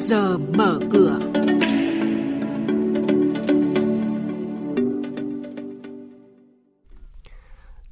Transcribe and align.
giờ 0.00 0.38
mở 0.38 0.78
cửa. 0.92 1.18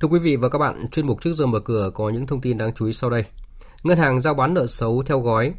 Thưa 0.01 0.09
quý 0.09 0.19
vị 0.19 0.37
và 0.37 0.49
các 0.49 0.59
bạn, 0.59 0.89
chuyên 0.93 1.07
mục 1.07 1.21
trước 1.21 1.33
giờ 1.33 1.47
mở 1.47 1.61
cửa 1.61 1.91
có 1.95 2.11
những 2.11 2.27
thông 2.27 2.41
tin 2.41 2.59
đáng 2.59 2.75
chú 2.75 2.87
ý 2.87 2.93
sau 2.93 3.11
đây. 3.11 3.25
Ngân 3.83 3.99
hàng 3.99 4.21
giao 4.21 4.35
bán 4.35 4.55
nợ 4.55 4.67
xấu 4.67 5.03
theo 5.03 5.21
gói 5.21 5.55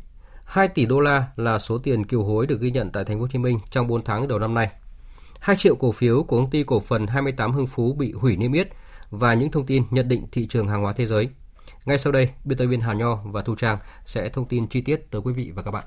2 0.45 0.67
tỷ 0.67 0.85
đô 0.85 0.99
la 0.99 1.27
là 1.35 1.59
số 1.59 1.77
tiền 1.77 2.05
kiều 2.05 2.23
hối 2.23 2.47
được 2.47 2.61
ghi 2.61 2.71
nhận 2.71 2.91
tại 2.91 3.05
thành 3.05 3.17
phố 3.17 3.21
Hồ 3.21 3.27
Chí 3.27 3.39
Minh 3.39 3.59
trong 3.69 3.87
4 3.87 4.03
tháng 4.03 4.27
đầu 4.27 4.39
năm 4.39 4.53
nay. 4.53 4.69
2 5.39 5.55
triệu 5.55 5.75
cổ 5.75 5.91
phiếu 5.91 6.23
của 6.23 6.37
công 6.37 6.49
ty 6.49 6.63
cổ 6.63 6.79
phần 6.79 7.07
28 7.07 7.51
Hưng 7.51 7.67
Phú 7.67 7.93
bị 7.93 8.11
hủy 8.11 8.35
niêm 8.35 8.53
yết 8.53 8.67
và 9.09 9.33
những 9.33 9.51
thông 9.51 9.65
tin 9.65 9.83
nhận 9.89 10.07
định 10.07 10.27
thị 10.31 10.47
trường 10.47 10.67
hàng 10.67 10.81
hóa 10.81 10.93
thế 10.93 11.05
giới. 11.05 11.29
Ngay 11.85 11.97
sau 11.97 12.13
đây, 12.13 12.29
biên 12.45 12.57
tập 12.57 12.65
viên 12.65 12.81
Hà 12.81 12.93
Nho 12.93 13.15
và 13.15 13.41
Thu 13.41 13.55
Trang 13.55 13.77
sẽ 14.05 14.29
thông 14.29 14.45
tin 14.45 14.67
chi 14.67 14.81
tiết 14.81 15.11
tới 15.11 15.21
quý 15.21 15.33
vị 15.33 15.51
và 15.55 15.61
các 15.61 15.71
bạn. 15.71 15.83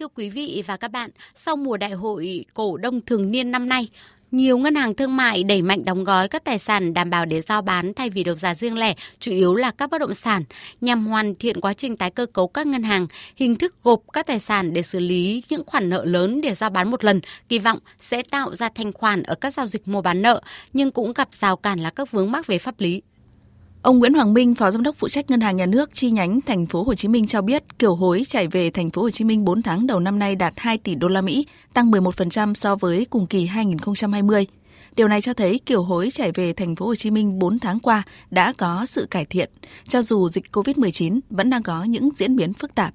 Thưa 0.00 0.08
quý 0.08 0.28
vị 0.28 0.62
và 0.66 0.76
các 0.76 0.90
bạn, 0.90 1.10
sau 1.34 1.56
mùa 1.56 1.76
đại 1.76 1.90
hội 1.90 2.44
cổ 2.54 2.76
đông 2.76 3.00
thường 3.00 3.30
niên 3.30 3.50
năm 3.50 3.68
nay, 3.68 3.88
nhiều 4.30 4.58
ngân 4.58 4.74
hàng 4.74 4.94
thương 4.94 5.16
mại 5.16 5.42
đẩy 5.42 5.62
mạnh 5.62 5.84
đóng 5.84 6.04
gói 6.04 6.28
các 6.28 6.44
tài 6.44 6.58
sản 6.58 6.94
đảm 6.94 7.10
bảo 7.10 7.24
để 7.26 7.40
giao 7.40 7.62
bán 7.62 7.94
thay 7.94 8.10
vì 8.10 8.24
được 8.24 8.38
giá 8.38 8.54
riêng 8.54 8.78
lẻ, 8.78 8.94
chủ 9.20 9.32
yếu 9.32 9.54
là 9.54 9.70
các 9.70 9.90
bất 9.90 9.98
động 9.98 10.14
sản, 10.14 10.44
nhằm 10.80 11.06
hoàn 11.06 11.34
thiện 11.34 11.60
quá 11.60 11.74
trình 11.74 11.96
tái 11.96 12.10
cơ 12.10 12.26
cấu 12.26 12.48
các 12.48 12.66
ngân 12.66 12.82
hàng, 12.82 13.06
hình 13.36 13.56
thức 13.56 13.74
gộp 13.82 14.00
các 14.12 14.26
tài 14.26 14.40
sản 14.40 14.72
để 14.72 14.82
xử 14.82 14.98
lý 14.98 15.42
những 15.48 15.62
khoản 15.66 15.90
nợ 15.90 16.04
lớn 16.04 16.40
để 16.40 16.54
giao 16.54 16.70
bán 16.70 16.90
một 16.90 17.04
lần, 17.04 17.20
kỳ 17.48 17.58
vọng 17.58 17.78
sẽ 17.98 18.22
tạo 18.22 18.54
ra 18.54 18.68
thanh 18.74 18.92
khoản 18.92 19.22
ở 19.22 19.34
các 19.34 19.54
giao 19.54 19.66
dịch 19.66 19.88
mua 19.88 20.02
bán 20.02 20.22
nợ, 20.22 20.42
nhưng 20.72 20.90
cũng 20.90 21.12
gặp 21.12 21.28
rào 21.34 21.56
cản 21.56 21.80
là 21.80 21.90
các 21.90 22.10
vướng 22.10 22.32
mắc 22.32 22.46
về 22.46 22.58
pháp 22.58 22.80
lý. 22.80 23.02
Ông 23.84 23.98
Nguyễn 23.98 24.14
Hoàng 24.14 24.34
Minh, 24.34 24.54
Phó 24.54 24.70
Giám 24.70 24.82
đốc 24.82 24.96
phụ 24.96 25.08
trách 25.08 25.30
Ngân 25.30 25.40
hàng 25.40 25.56
Nhà 25.56 25.66
nước 25.66 25.90
chi 25.94 26.10
nhánh 26.10 26.40
thành 26.40 26.66
phố 26.66 26.82
Hồ 26.82 26.94
Chí 26.94 27.08
Minh 27.08 27.26
cho 27.26 27.42
biết, 27.42 27.78
kiều 27.78 27.94
hối 27.94 28.22
chảy 28.28 28.48
về 28.48 28.70
thành 28.70 28.90
phố 28.90 29.02
Hồ 29.02 29.10
Chí 29.10 29.24
Minh 29.24 29.44
4 29.44 29.62
tháng 29.62 29.86
đầu 29.86 30.00
năm 30.00 30.18
nay 30.18 30.36
đạt 30.36 30.52
2 30.56 30.78
tỷ 30.78 30.94
đô 30.94 31.08
la 31.08 31.20
Mỹ, 31.20 31.46
tăng 31.74 31.90
11% 31.90 32.54
so 32.54 32.76
với 32.76 33.06
cùng 33.10 33.26
kỳ 33.26 33.46
2020. 33.46 34.46
Điều 34.96 35.08
này 35.08 35.20
cho 35.20 35.34
thấy 35.34 35.58
kiều 35.66 35.82
hối 35.82 36.10
chảy 36.10 36.32
về 36.32 36.52
thành 36.52 36.76
phố 36.76 36.86
Hồ 36.86 36.94
Chí 36.94 37.10
Minh 37.10 37.38
4 37.38 37.58
tháng 37.58 37.80
qua 37.80 38.02
đã 38.30 38.52
có 38.58 38.86
sự 38.86 39.06
cải 39.10 39.24
thiện, 39.24 39.50
cho 39.88 40.02
dù 40.02 40.28
dịch 40.28 40.44
COVID-19 40.52 41.20
vẫn 41.30 41.50
đang 41.50 41.62
có 41.62 41.84
những 41.84 42.08
diễn 42.14 42.36
biến 42.36 42.52
phức 42.52 42.74
tạp. 42.74 42.94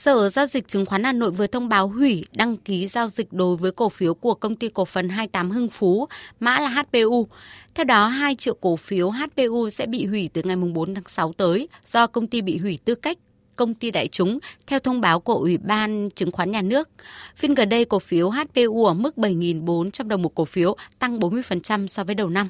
Sở 0.00 0.28
Giao 0.28 0.46
dịch 0.46 0.68
Chứng 0.68 0.86
khoán 0.86 1.04
Hà 1.04 1.12
Nội 1.12 1.30
vừa 1.30 1.46
thông 1.46 1.68
báo 1.68 1.88
hủy 1.88 2.24
đăng 2.32 2.56
ký 2.56 2.86
giao 2.86 3.08
dịch 3.08 3.32
đối 3.32 3.56
với 3.56 3.72
cổ 3.72 3.88
phiếu 3.88 4.14
của 4.14 4.34
công 4.34 4.56
ty 4.56 4.68
cổ 4.68 4.84
phần 4.84 5.08
28 5.08 5.50
Hưng 5.50 5.68
Phú, 5.68 6.08
mã 6.40 6.60
là 6.60 6.68
HPU. 6.68 7.28
Theo 7.74 7.84
đó, 7.84 8.06
2 8.06 8.34
triệu 8.34 8.54
cổ 8.54 8.76
phiếu 8.76 9.10
HPU 9.10 9.70
sẽ 9.70 9.86
bị 9.86 10.06
hủy 10.06 10.30
từ 10.32 10.42
ngày 10.44 10.56
4 10.56 10.94
tháng 10.94 11.04
6 11.06 11.32
tới 11.32 11.68
do 11.86 12.06
công 12.06 12.26
ty 12.26 12.40
bị 12.42 12.58
hủy 12.58 12.78
tư 12.84 12.94
cách 12.94 13.18
công 13.56 13.74
ty 13.74 13.90
đại 13.90 14.08
chúng 14.08 14.38
theo 14.66 14.78
thông 14.78 15.00
báo 15.00 15.20
của 15.20 15.34
Ủy 15.34 15.58
ban 15.58 16.10
Chứng 16.10 16.32
khoán 16.32 16.50
Nhà 16.50 16.62
nước. 16.62 16.88
Phiên 17.36 17.54
gần 17.54 17.68
đây, 17.68 17.84
cổ 17.84 17.98
phiếu 17.98 18.30
HPU 18.30 18.84
ở 18.84 18.94
mức 18.94 19.16
7.400 19.16 20.08
đồng 20.08 20.22
một 20.22 20.34
cổ 20.34 20.44
phiếu, 20.44 20.76
tăng 20.98 21.18
40% 21.18 21.86
so 21.86 22.04
với 22.04 22.14
đầu 22.14 22.28
năm. 22.28 22.48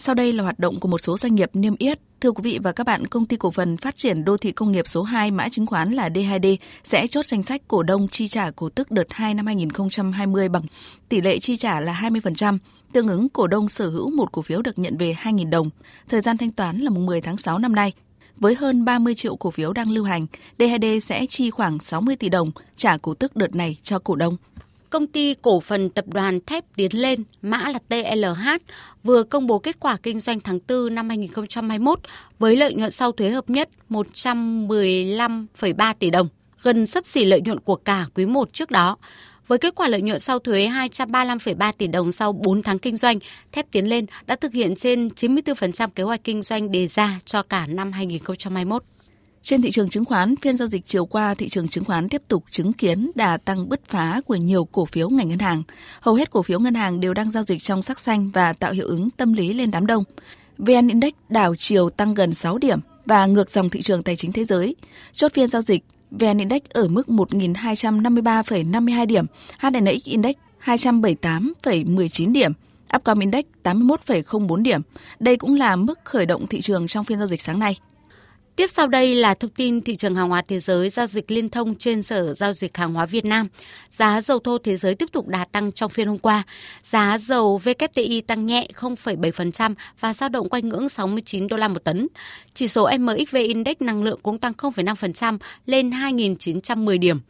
Sau 0.00 0.14
đây 0.14 0.32
là 0.32 0.42
hoạt 0.42 0.58
động 0.58 0.80
của 0.80 0.88
một 0.88 0.98
số 0.98 1.18
doanh 1.18 1.34
nghiệp 1.34 1.50
niêm 1.52 1.76
yết. 1.78 2.00
Thưa 2.20 2.32
quý 2.32 2.42
vị 2.44 2.58
và 2.62 2.72
các 2.72 2.86
bạn, 2.86 3.06
công 3.06 3.24
ty 3.24 3.36
cổ 3.36 3.50
phần 3.50 3.76
phát 3.76 3.96
triển 3.96 4.24
đô 4.24 4.36
thị 4.36 4.52
công 4.52 4.72
nghiệp 4.72 4.88
số 4.88 5.02
2 5.02 5.30
mã 5.30 5.48
chứng 5.48 5.66
khoán 5.66 5.92
là 5.92 6.08
D2D 6.08 6.56
sẽ 6.84 7.06
chốt 7.06 7.26
danh 7.26 7.42
sách 7.42 7.62
cổ 7.68 7.82
đông 7.82 8.08
chi 8.08 8.28
trả 8.28 8.50
cổ 8.50 8.68
tức 8.68 8.90
đợt 8.90 9.06
2 9.10 9.34
năm 9.34 9.46
2020 9.46 10.48
bằng 10.48 10.62
tỷ 11.08 11.20
lệ 11.20 11.38
chi 11.38 11.56
trả 11.56 11.80
là 11.80 12.08
20%, 12.10 12.58
tương 12.92 13.08
ứng 13.08 13.28
cổ 13.28 13.46
đông 13.46 13.68
sở 13.68 13.88
hữu 13.88 14.10
một 14.10 14.32
cổ 14.32 14.42
phiếu 14.42 14.62
được 14.62 14.78
nhận 14.78 14.96
về 14.96 15.16
2.000 15.22 15.50
đồng. 15.50 15.70
Thời 16.08 16.20
gian 16.20 16.36
thanh 16.36 16.50
toán 16.50 16.78
là 16.78 16.90
mùng 16.90 17.06
10 17.06 17.20
tháng 17.20 17.36
6 17.36 17.58
năm 17.58 17.74
nay. 17.74 17.92
Với 18.36 18.54
hơn 18.54 18.84
30 18.84 19.14
triệu 19.14 19.36
cổ 19.36 19.50
phiếu 19.50 19.72
đang 19.72 19.90
lưu 19.90 20.04
hành, 20.04 20.26
D2D 20.58 21.00
sẽ 21.00 21.26
chi 21.26 21.50
khoảng 21.50 21.78
60 21.78 22.16
tỷ 22.16 22.28
đồng 22.28 22.50
trả 22.76 22.96
cổ 22.96 23.14
tức 23.14 23.36
đợt 23.36 23.54
này 23.54 23.76
cho 23.82 23.98
cổ 23.98 24.16
đông. 24.16 24.36
Công 24.90 25.06
ty 25.06 25.34
cổ 25.42 25.60
phần 25.60 25.90
tập 25.90 26.04
đoàn 26.08 26.38
thép 26.46 26.64
Tiến 26.76 27.00
Lên, 27.00 27.24
mã 27.42 27.68
là 27.68 27.78
TLH, 27.88 28.48
vừa 29.04 29.22
công 29.22 29.46
bố 29.46 29.58
kết 29.58 29.80
quả 29.80 29.96
kinh 30.02 30.20
doanh 30.20 30.40
tháng 30.40 30.58
4 30.68 30.94
năm 30.94 31.08
2021 31.08 32.00
với 32.38 32.56
lợi 32.56 32.74
nhuận 32.74 32.90
sau 32.90 33.12
thuế 33.12 33.30
hợp 33.30 33.50
nhất 33.50 33.68
115,3 33.90 35.94
tỷ 35.98 36.10
đồng, 36.10 36.28
gần 36.62 36.86
sấp 36.86 37.06
xỉ 37.06 37.24
lợi 37.24 37.40
nhuận 37.40 37.60
của 37.60 37.76
cả 37.76 38.06
quý 38.14 38.26
1 38.26 38.52
trước 38.52 38.70
đó. 38.70 38.96
Với 39.46 39.58
kết 39.58 39.74
quả 39.74 39.88
lợi 39.88 40.02
nhuận 40.02 40.18
sau 40.18 40.38
thuế 40.38 40.68
235,3 40.68 41.72
tỷ 41.78 41.86
đồng 41.86 42.12
sau 42.12 42.32
4 42.32 42.62
tháng 42.62 42.78
kinh 42.78 42.96
doanh, 42.96 43.18
Thép 43.52 43.70
Tiến 43.70 43.88
Lên 43.88 44.06
đã 44.26 44.36
thực 44.36 44.52
hiện 44.52 44.76
trên 44.76 45.08
94% 45.08 45.88
kế 45.88 46.02
hoạch 46.02 46.24
kinh 46.24 46.42
doanh 46.42 46.72
đề 46.72 46.86
ra 46.86 47.20
cho 47.24 47.42
cả 47.42 47.66
năm 47.68 47.92
2021. 47.92 48.84
Trên 49.42 49.62
thị 49.62 49.70
trường 49.70 49.88
chứng 49.88 50.04
khoán, 50.04 50.36
phiên 50.36 50.56
giao 50.56 50.68
dịch 50.68 50.84
chiều 50.84 51.06
qua, 51.06 51.34
thị 51.34 51.48
trường 51.48 51.68
chứng 51.68 51.84
khoán 51.84 52.08
tiếp 52.08 52.22
tục 52.28 52.44
chứng 52.50 52.72
kiến 52.72 53.10
đà 53.14 53.36
tăng 53.36 53.68
bứt 53.68 53.80
phá 53.88 54.20
của 54.26 54.36
nhiều 54.36 54.64
cổ 54.64 54.84
phiếu 54.84 55.08
ngành 55.08 55.28
ngân 55.28 55.38
hàng. 55.38 55.62
Hầu 56.00 56.14
hết 56.14 56.30
cổ 56.30 56.42
phiếu 56.42 56.60
ngân 56.60 56.74
hàng 56.74 57.00
đều 57.00 57.14
đang 57.14 57.30
giao 57.30 57.42
dịch 57.42 57.62
trong 57.62 57.82
sắc 57.82 58.00
xanh 58.00 58.30
và 58.30 58.52
tạo 58.52 58.72
hiệu 58.72 58.86
ứng 58.86 59.10
tâm 59.10 59.32
lý 59.32 59.52
lên 59.52 59.70
đám 59.70 59.86
đông. 59.86 60.04
VN 60.58 60.88
Index 60.88 61.12
đảo 61.28 61.54
chiều 61.58 61.90
tăng 61.90 62.14
gần 62.14 62.34
6 62.34 62.58
điểm 62.58 62.80
và 63.04 63.26
ngược 63.26 63.50
dòng 63.50 63.70
thị 63.70 63.82
trường 63.82 64.02
tài 64.02 64.16
chính 64.16 64.32
thế 64.32 64.44
giới. 64.44 64.76
Chốt 65.12 65.32
phiên 65.34 65.48
giao 65.48 65.62
dịch, 65.62 65.84
VN 66.10 66.38
Index 66.38 66.62
ở 66.70 66.88
mức 66.88 67.08
1.253,52 67.08 69.06
điểm, 69.06 69.24
HNX 69.58 70.04
Index 70.04 70.34
278,19 70.64 72.32
điểm, 72.32 72.52
Upcom 72.96 73.18
Index 73.18 73.44
81,04 73.62 74.62
điểm. 74.62 74.80
Đây 75.20 75.36
cũng 75.36 75.54
là 75.54 75.76
mức 75.76 75.98
khởi 76.04 76.26
động 76.26 76.46
thị 76.46 76.60
trường 76.60 76.86
trong 76.86 77.04
phiên 77.04 77.18
giao 77.18 77.26
dịch 77.26 77.42
sáng 77.42 77.58
nay. 77.58 77.76
Tiếp 78.58 78.70
sau 78.70 78.86
đây 78.86 79.14
là 79.14 79.34
thông 79.34 79.50
tin 79.50 79.80
thị 79.80 79.96
trường 79.96 80.14
hàng 80.14 80.28
hóa 80.28 80.42
thế 80.42 80.60
giới 80.60 80.90
giao 80.90 81.06
dịch 81.06 81.30
liên 81.30 81.48
thông 81.48 81.74
trên 81.74 82.02
Sở 82.02 82.34
Giao 82.34 82.52
dịch 82.52 82.76
Hàng 82.76 82.94
hóa 82.94 83.06
Việt 83.06 83.24
Nam. 83.24 83.48
Giá 83.90 84.20
dầu 84.20 84.38
thô 84.38 84.58
thế 84.58 84.76
giới 84.76 84.94
tiếp 84.94 85.08
tục 85.12 85.28
đà 85.28 85.44
tăng 85.44 85.72
trong 85.72 85.90
phiên 85.90 86.06
hôm 86.06 86.18
qua. 86.18 86.42
Giá 86.82 87.18
dầu 87.18 87.60
WTI 87.64 88.22
tăng 88.26 88.46
nhẹ 88.46 88.68
0,7% 88.74 89.74
và 90.00 90.14
dao 90.14 90.28
động 90.28 90.48
quanh 90.48 90.68
ngưỡng 90.68 90.88
69 90.88 91.46
đô 91.46 91.56
la 91.56 91.68
một 91.68 91.84
tấn. 91.84 92.08
Chỉ 92.54 92.68
số 92.68 92.88
MXV 92.98 93.36
Index 93.36 93.76
năng 93.80 94.02
lượng 94.02 94.20
cũng 94.22 94.38
tăng 94.38 94.52
0,5% 94.52 95.38
lên 95.66 95.90
2.910 95.90 96.98
điểm. 96.98 97.20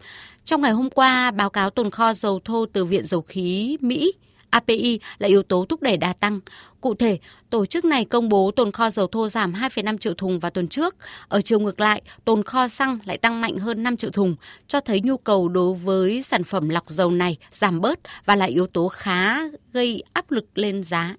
Trong 0.45 0.61
ngày 0.61 0.73
hôm 0.73 0.91
qua, 0.91 1.31
báo 1.31 1.51
cáo 1.51 1.71
tồn 1.71 1.91
kho 1.91 2.13
dầu 2.13 2.41
thô 2.45 2.67
từ 2.73 2.85
Viện 2.85 3.07
Dầu 3.07 3.23
khí 3.23 3.77
Mỹ 3.81 4.13
API 4.51 5.01
là 5.19 5.29
yếu 5.29 5.43
tố 5.43 5.67
thúc 5.69 5.83
đẩy 5.83 5.97
đà 5.97 6.13
tăng. 6.13 6.41
Cụ 6.81 6.95
thể, 6.95 7.19
tổ 7.51 7.67
chức 7.67 7.85
này 7.85 8.05
công 8.05 8.29
bố 8.29 8.51
tồn 8.51 8.73
kho 8.73 8.91
dầu 8.91 9.07
thô 9.07 9.29
giảm 9.29 9.53
2,5 9.53 9.99
triệu 9.99 10.15
thùng 10.15 10.39
vào 10.39 10.51
tuần 10.51 10.69
trước. 10.69 10.97
Ở 11.29 11.41
chiều 11.41 11.61
ngược 11.61 11.81
lại, 11.81 12.03
tồn 12.25 12.43
kho 12.43 12.69
xăng 12.69 12.99
lại 13.05 13.19
tăng 13.19 13.41
mạnh 13.41 13.59
hơn 13.59 13.83
5 13.83 13.97
triệu 13.97 14.11
thùng, 14.11 14.37
cho 14.69 14.81
thấy 14.81 15.01
nhu 15.01 15.17
cầu 15.17 15.49
đối 15.49 15.75
với 15.75 16.23
sản 16.23 16.45
phẩm 16.45 16.69
lọc 16.69 16.91
dầu 16.91 17.11
này 17.11 17.37
giảm 17.51 17.81
bớt 17.81 17.99
và 18.25 18.37
là 18.37 18.45
yếu 18.45 18.67
tố 18.67 18.89
khá 18.89 19.41
gây 19.73 20.03
áp 20.13 20.31
lực 20.31 20.59
lên 20.59 20.83
giá. 20.83 21.15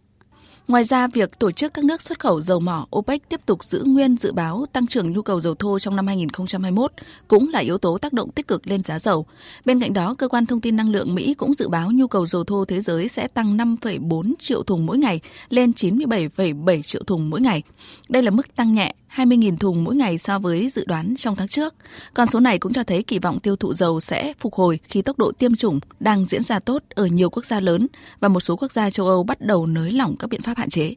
Ngoài 0.70 0.84
ra, 0.84 1.08
việc 1.08 1.40
tổ 1.40 1.52
chức 1.52 1.74
các 1.74 1.86
nước 1.86 2.02
xuất 2.02 2.20
khẩu 2.20 2.42
dầu 2.42 2.60
mỏ 2.60 2.88
OPEC 2.96 3.30
tiếp 3.30 3.46
tục 3.46 3.64
giữ 3.64 3.84
nguyên 3.86 4.18
dự 4.18 4.32
báo 4.32 4.66
tăng 4.74 4.88
trưởng 4.88 5.12
nhu 5.12 5.22
cầu 5.22 5.42
dầu 5.42 5.56
thô 5.56 5.80
trong 5.80 5.96
năm 5.96 6.08
2021 6.08 6.92
cũng 7.28 7.50
là 7.50 7.60
yếu 7.60 7.78
tố 7.78 7.98
tác 7.98 8.14
động 8.14 8.32
tích 8.32 8.48
cực 8.48 8.68
lên 8.68 8.84
giá 8.84 9.00
dầu. 9.00 9.26
Bên 9.66 9.80
cạnh 9.80 9.94
đó, 9.94 10.14
cơ 10.18 10.28
quan 10.28 10.46
thông 10.46 10.62
tin 10.62 10.76
năng 10.76 10.90
lượng 10.90 11.16
Mỹ 11.16 11.34
cũng 11.34 11.54
dự 11.54 11.70
báo 11.70 11.92
nhu 11.92 12.08
cầu 12.08 12.26
dầu 12.26 12.44
thô 12.44 12.66
thế 12.66 12.82
giới 12.82 13.08
sẽ 13.08 13.28
tăng 13.28 13.58
5,4 13.58 14.34
triệu 14.40 14.64
thùng 14.64 14.86
mỗi 14.86 14.98
ngày 14.98 15.20
lên 15.50 15.72
97,7 15.72 16.82
triệu 16.82 17.04
thùng 17.04 17.30
mỗi 17.30 17.42
ngày. 17.42 17.64
Đây 18.10 18.24
là 18.24 18.32
mức 18.32 18.56
tăng 18.56 18.74
nhẹ 18.74 18.94
20.000 19.16 19.58
thùng 19.58 19.84
mỗi 19.84 19.96
ngày 19.96 20.18
so 20.18 20.40
với 20.40 20.70
dự 20.70 20.86
đoán 20.88 21.16
trong 21.18 21.36
tháng 21.36 21.48
trước. 21.48 21.76
Con 22.14 22.28
số 22.28 22.40
này 22.40 22.60
cũng 22.60 22.74
cho 22.74 22.84
thấy 22.84 23.04
kỳ 23.04 23.20
vọng 23.20 23.40
tiêu 23.40 23.56
thụ 23.56 23.74
dầu 23.74 24.00
sẽ 24.00 24.34
phục 24.40 24.54
hồi 24.54 24.80
khi 24.84 25.02
tốc 25.02 25.18
độ 25.18 25.32
tiêm 25.32 25.56
chủng 25.56 25.80
đang 26.00 26.26
diễn 26.26 26.44
ra 26.44 26.60
tốt 26.60 26.84
ở 26.90 27.06
nhiều 27.06 27.30
quốc 27.30 27.46
gia 27.46 27.60
lớn 27.60 27.88
và 28.20 28.28
một 28.28 28.40
số 28.40 28.56
quốc 28.56 28.72
gia 28.72 28.90
châu 28.90 29.08
Âu 29.08 29.24
bắt 29.24 29.42
đầu 29.42 29.66
nới 29.66 29.92
lỏng 29.92 30.16
các 30.20 30.30
biện 30.30 30.42
pháp 30.42 30.58
hạn 30.58 30.70
chế. 30.70 30.96